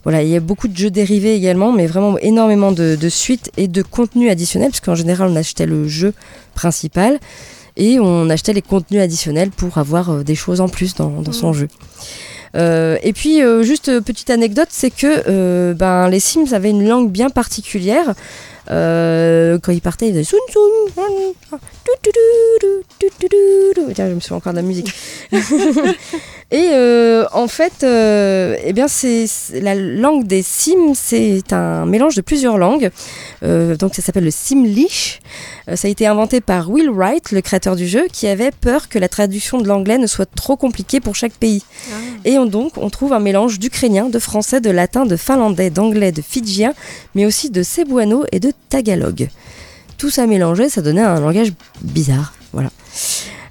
[0.04, 3.52] voilà, il y a beaucoup de jeux dérivés également, mais vraiment énormément de, de suites
[3.58, 6.14] et de contenus additionnels, parce qu'en général, on achetait le jeu
[6.56, 7.20] principal
[7.76, 11.54] et on achetait les contenus additionnels pour avoir des choses en plus dans, dans son
[11.54, 11.68] jeu.
[12.56, 16.88] Euh, et puis, euh, juste petite anecdote, c'est que euh, ben, les Sims avaient une
[16.88, 18.14] langue bien particulière.
[18.70, 20.38] Euh, quand il partait, il faisait.
[23.94, 24.94] Tiens, je me souviens encore de la musique.
[26.50, 32.16] Et euh, en fait, euh, eh bien, c'est la langue des Sims, c'est un mélange
[32.16, 32.90] de plusieurs langues.
[33.42, 35.20] Donc, ça s'appelle le Simlish.
[35.76, 38.98] Ça a été inventé par Will Wright, le créateur du jeu, qui avait peur que
[38.98, 41.64] la traduction de l'anglais ne soit trop compliquée pour chaque pays.
[42.24, 46.14] Et on, donc, on trouve un mélange d'ukrainien, de français, de latin, de finlandais, d'anglais,
[46.14, 46.74] de fidjien,
[47.16, 49.30] mais aussi de cebuano et de tagalog.
[49.98, 52.34] Tout ça mélangé, ça donnait un langage bizarre.
[52.54, 52.70] Voilà.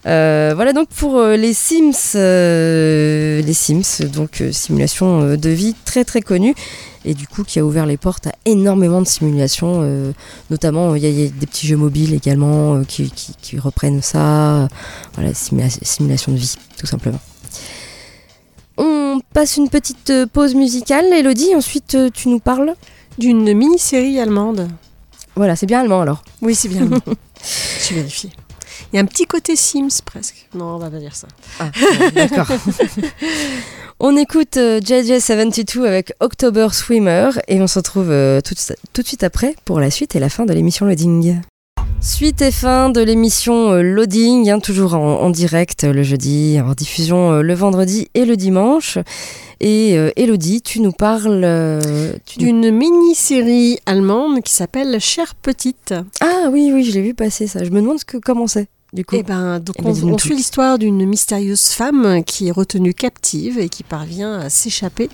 [0.06, 6.04] Euh, voilà donc pour euh, les Sims, euh, les Sims, donc simulation de vie très
[6.04, 6.54] très connue
[7.04, 10.12] et du coup qui a ouvert les portes à énormément de simulations,
[10.50, 13.10] notamment il y, a- des petits jeux mobiles également qui,
[13.58, 14.68] reprennent ça,
[15.14, 17.20] voilà simula- simulation de vie tout simplement.
[18.76, 22.74] On passe une petite pause musicale, Elodie, ensuite tu nous parles.
[23.18, 24.68] D'une mini-série allemande.
[25.36, 26.22] Voilà, c'est bien allemand alors.
[26.42, 26.82] Oui, c'est bien.
[26.82, 27.00] allemand.
[27.88, 28.30] J'ai vérifié.
[28.92, 30.48] Il y a un petit côté Sims presque.
[30.54, 31.28] Non, on va pas dire ça.
[31.60, 31.70] Ah,
[32.14, 32.46] d'accord.
[34.00, 38.54] on écoute euh, JJ72 avec October Swimmer et on se retrouve euh, tout,
[38.92, 41.40] tout de suite après pour la suite et la fin de l'émission Loading.
[42.00, 46.58] Suite et fin de l'émission euh, Loading, hein, toujours en, en direct euh, le jeudi,
[46.60, 48.98] en diffusion euh, le vendredi et le dimanche.
[49.60, 55.94] Et euh, Elodie, tu nous parles euh, nous- D'une mini-série allemande qui s'appelle Chère Petite.
[56.20, 57.64] Ah oui, oui, je l'ai vu passer ça.
[57.64, 59.16] Je me demande ce que, comment c'est du coup.
[59.18, 63.58] Eh ben, donc Eh ben, on, suit l'histoire d'une mystérieuse femme qui est retenue captive
[63.58, 65.08] et qui parvient à s'échapper,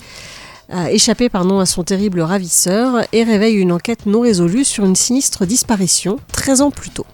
[0.72, 4.96] à échapper pardon, à son terrible ravisseur et réveille une enquête non résolue sur une
[4.96, 7.06] sinistre disparition 13 ans plus tôt.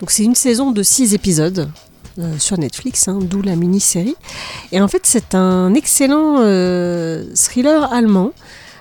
[0.00, 1.70] Donc c'est une saison de 6 épisodes
[2.18, 4.16] euh, sur Netflix, hein, d'où la mini-série.
[4.72, 8.32] Et en fait c'est un excellent euh, thriller allemand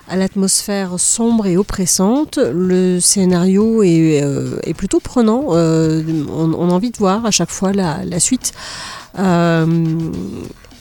[0.07, 2.37] à l'atmosphère sombre et oppressante.
[2.37, 5.45] Le scénario est, euh, est plutôt prenant.
[5.49, 8.53] On, a envie de voir à chaque fois la, suite.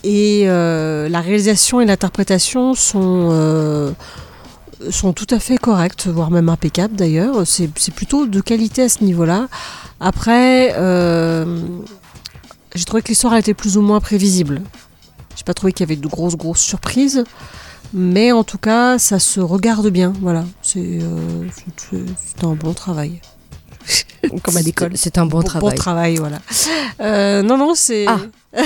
[0.03, 3.91] Et euh, la réalisation et l'interprétation sont, euh,
[4.89, 7.45] sont tout à fait correctes, voire même impeccables d'ailleurs.
[7.45, 9.47] C'est plutôt de qualité à ce niveau-là.
[9.99, 11.61] Après, euh,
[12.73, 14.61] j'ai trouvé que l'histoire était plus ou moins prévisible.
[15.35, 17.23] J'ai pas trouvé qu'il y avait de grosses grosses surprises.
[17.93, 20.13] Mais en tout cas, ça se regarde bien.
[20.21, 21.01] Voilà, c'est
[22.41, 23.19] un bon travail.
[24.43, 24.91] Comme à l'école.
[24.95, 25.69] C'est un bon, travail.
[25.69, 26.39] Bon travail, voilà.
[27.01, 28.05] Euh, non, non, c'est.
[28.07, 28.19] Ah.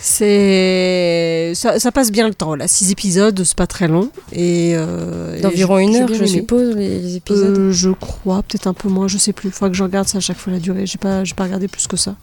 [0.00, 2.68] c'est ça, ça passe bien le temps là.
[2.68, 7.58] Six épisodes, c'est pas très long et euh, D'environ une heure, je suppose, les, épisodes.
[7.58, 9.48] Euh, je crois, peut-être un peu moins, je sais plus.
[9.48, 10.86] Il faudra que je regarde ça à chaque fois la durée.
[10.86, 12.14] J'ai pas, j'ai pas regardé plus que ça.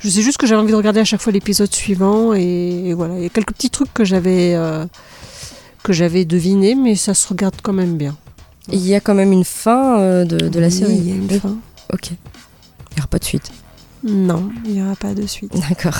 [0.00, 2.94] Je sais juste que j'avais envie de regarder à chaque fois l'épisode suivant et, et
[2.94, 3.16] voilà.
[3.16, 4.54] Il y a quelques petits trucs que j'avais
[5.82, 8.16] que j'avais deviné, mais ça se regarde quand même bien.
[8.70, 10.94] Il y a quand même une fin euh, de, de la Oui, série.
[10.96, 11.40] Il y a une Oui.
[11.40, 11.56] fin.
[11.92, 12.10] Ok.
[12.10, 13.50] Il n'y aura pas de suite.
[14.04, 15.52] Non, il n'y aura pas de suite.
[15.68, 15.96] D'accord.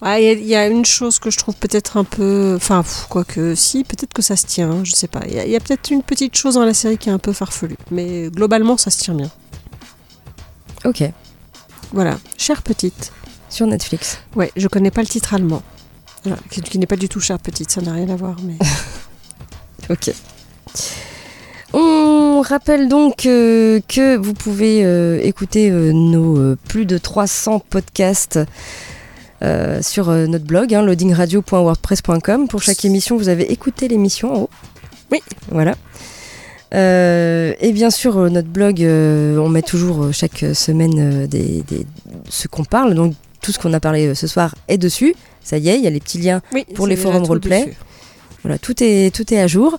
[0.00, 2.54] Ouais, Il y, a- il y a une chose que je trouve peut-être un peu.
[2.56, 5.20] Enfin, quoique, si, peut-être que ça se tient, hein, je sais pas.
[5.28, 7.76] Il y a, peut-être une petite chose dans la série qui est un peu farfelue.
[7.90, 9.30] Mais globalement, ça se tient bien.
[10.84, 11.04] Ok.
[11.92, 12.18] Voilà.
[12.38, 13.12] Chère petite.
[13.48, 14.18] Sur Netflix.
[14.34, 15.62] Ouais, je connais pas le titre allemand.
[16.50, 18.36] Qui, qui n'est pas du tout chère petite, ça n'a rien à voir.
[18.42, 18.56] Mais...
[19.90, 20.12] Ok.
[21.74, 28.38] On rappelle donc euh, que vous pouvez euh, écouter euh, nos plus de 300 podcasts
[29.80, 32.46] sur notre blog, hein, loadingradio.wordpress.com.
[32.46, 34.50] Pour chaque émission, vous avez écouté l'émission en haut.
[35.10, 35.20] Oui.
[35.50, 35.74] Voilà.
[36.74, 41.86] Euh, et bien sûr, euh, notre blog, euh, on met toujours chaque semaine des, des-
[42.28, 42.94] ce qu'on parle.
[42.94, 45.16] Donc, tout ce qu'on a parlé ce soir est dessus.
[45.42, 47.64] Ça y est, il y a les petits liens Oui, Pour les forums roleplay.
[47.66, 47.76] dessus.
[48.42, 49.78] Voilà, tout est, tout est à jour,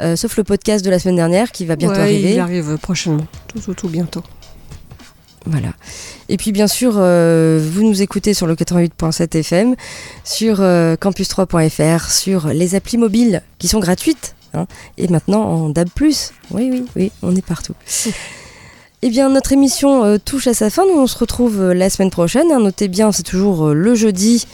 [0.00, 2.34] euh, sauf le podcast de la semaine dernière qui va bientôt Ouais, arriver.
[2.34, 3.26] Il arrive prochainement.
[3.48, 4.22] Tout, tout, tout bientôt.
[5.48, 5.68] Voilà.
[6.28, 9.76] Et puis bien sûr, euh, vous nous écoutez sur le 88.7 FM,
[10.24, 14.66] sur euh, campus3.fr, sur les applis mobiles qui sont gratuites, hein,
[14.98, 15.88] et maintenant en DAB+.
[16.00, 16.14] Oui,
[16.52, 17.74] oui, oui, on est partout.
[19.02, 20.82] Eh bien, notre émission euh, touche à sa fin.
[20.86, 22.50] Nous, on se retrouve euh, la semaine prochaine.
[22.50, 22.60] hein.
[22.60, 24.46] Notez bien, c'est toujours euh, le jeudi,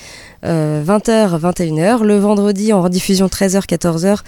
[0.45, 2.03] euh, 20h, 21h.
[2.03, 4.18] Le vendredi, en rediffusion 13h, 14h.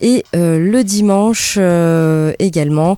[0.00, 2.96] Et euh, le dimanche euh, également,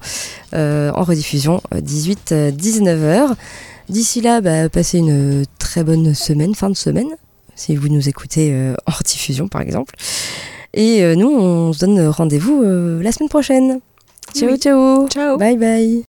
[0.54, 3.34] euh, en rediffusion 18-19h.
[3.88, 7.08] D'ici là, bah, passez une très bonne semaine, fin de semaine,
[7.56, 9.94] si vous nous écoutez euh, en rediffusion par exemple.
[10.74, 13.80] Et euh, nous, on se donne rendez-vous euh, la semaine prochaine.
[14.36, 14.58] Ciao, Oui.
[14.58, 15.08] ciao.
[15.08, 15.38] Ciao.
[15.38, 16.09] Bye bye.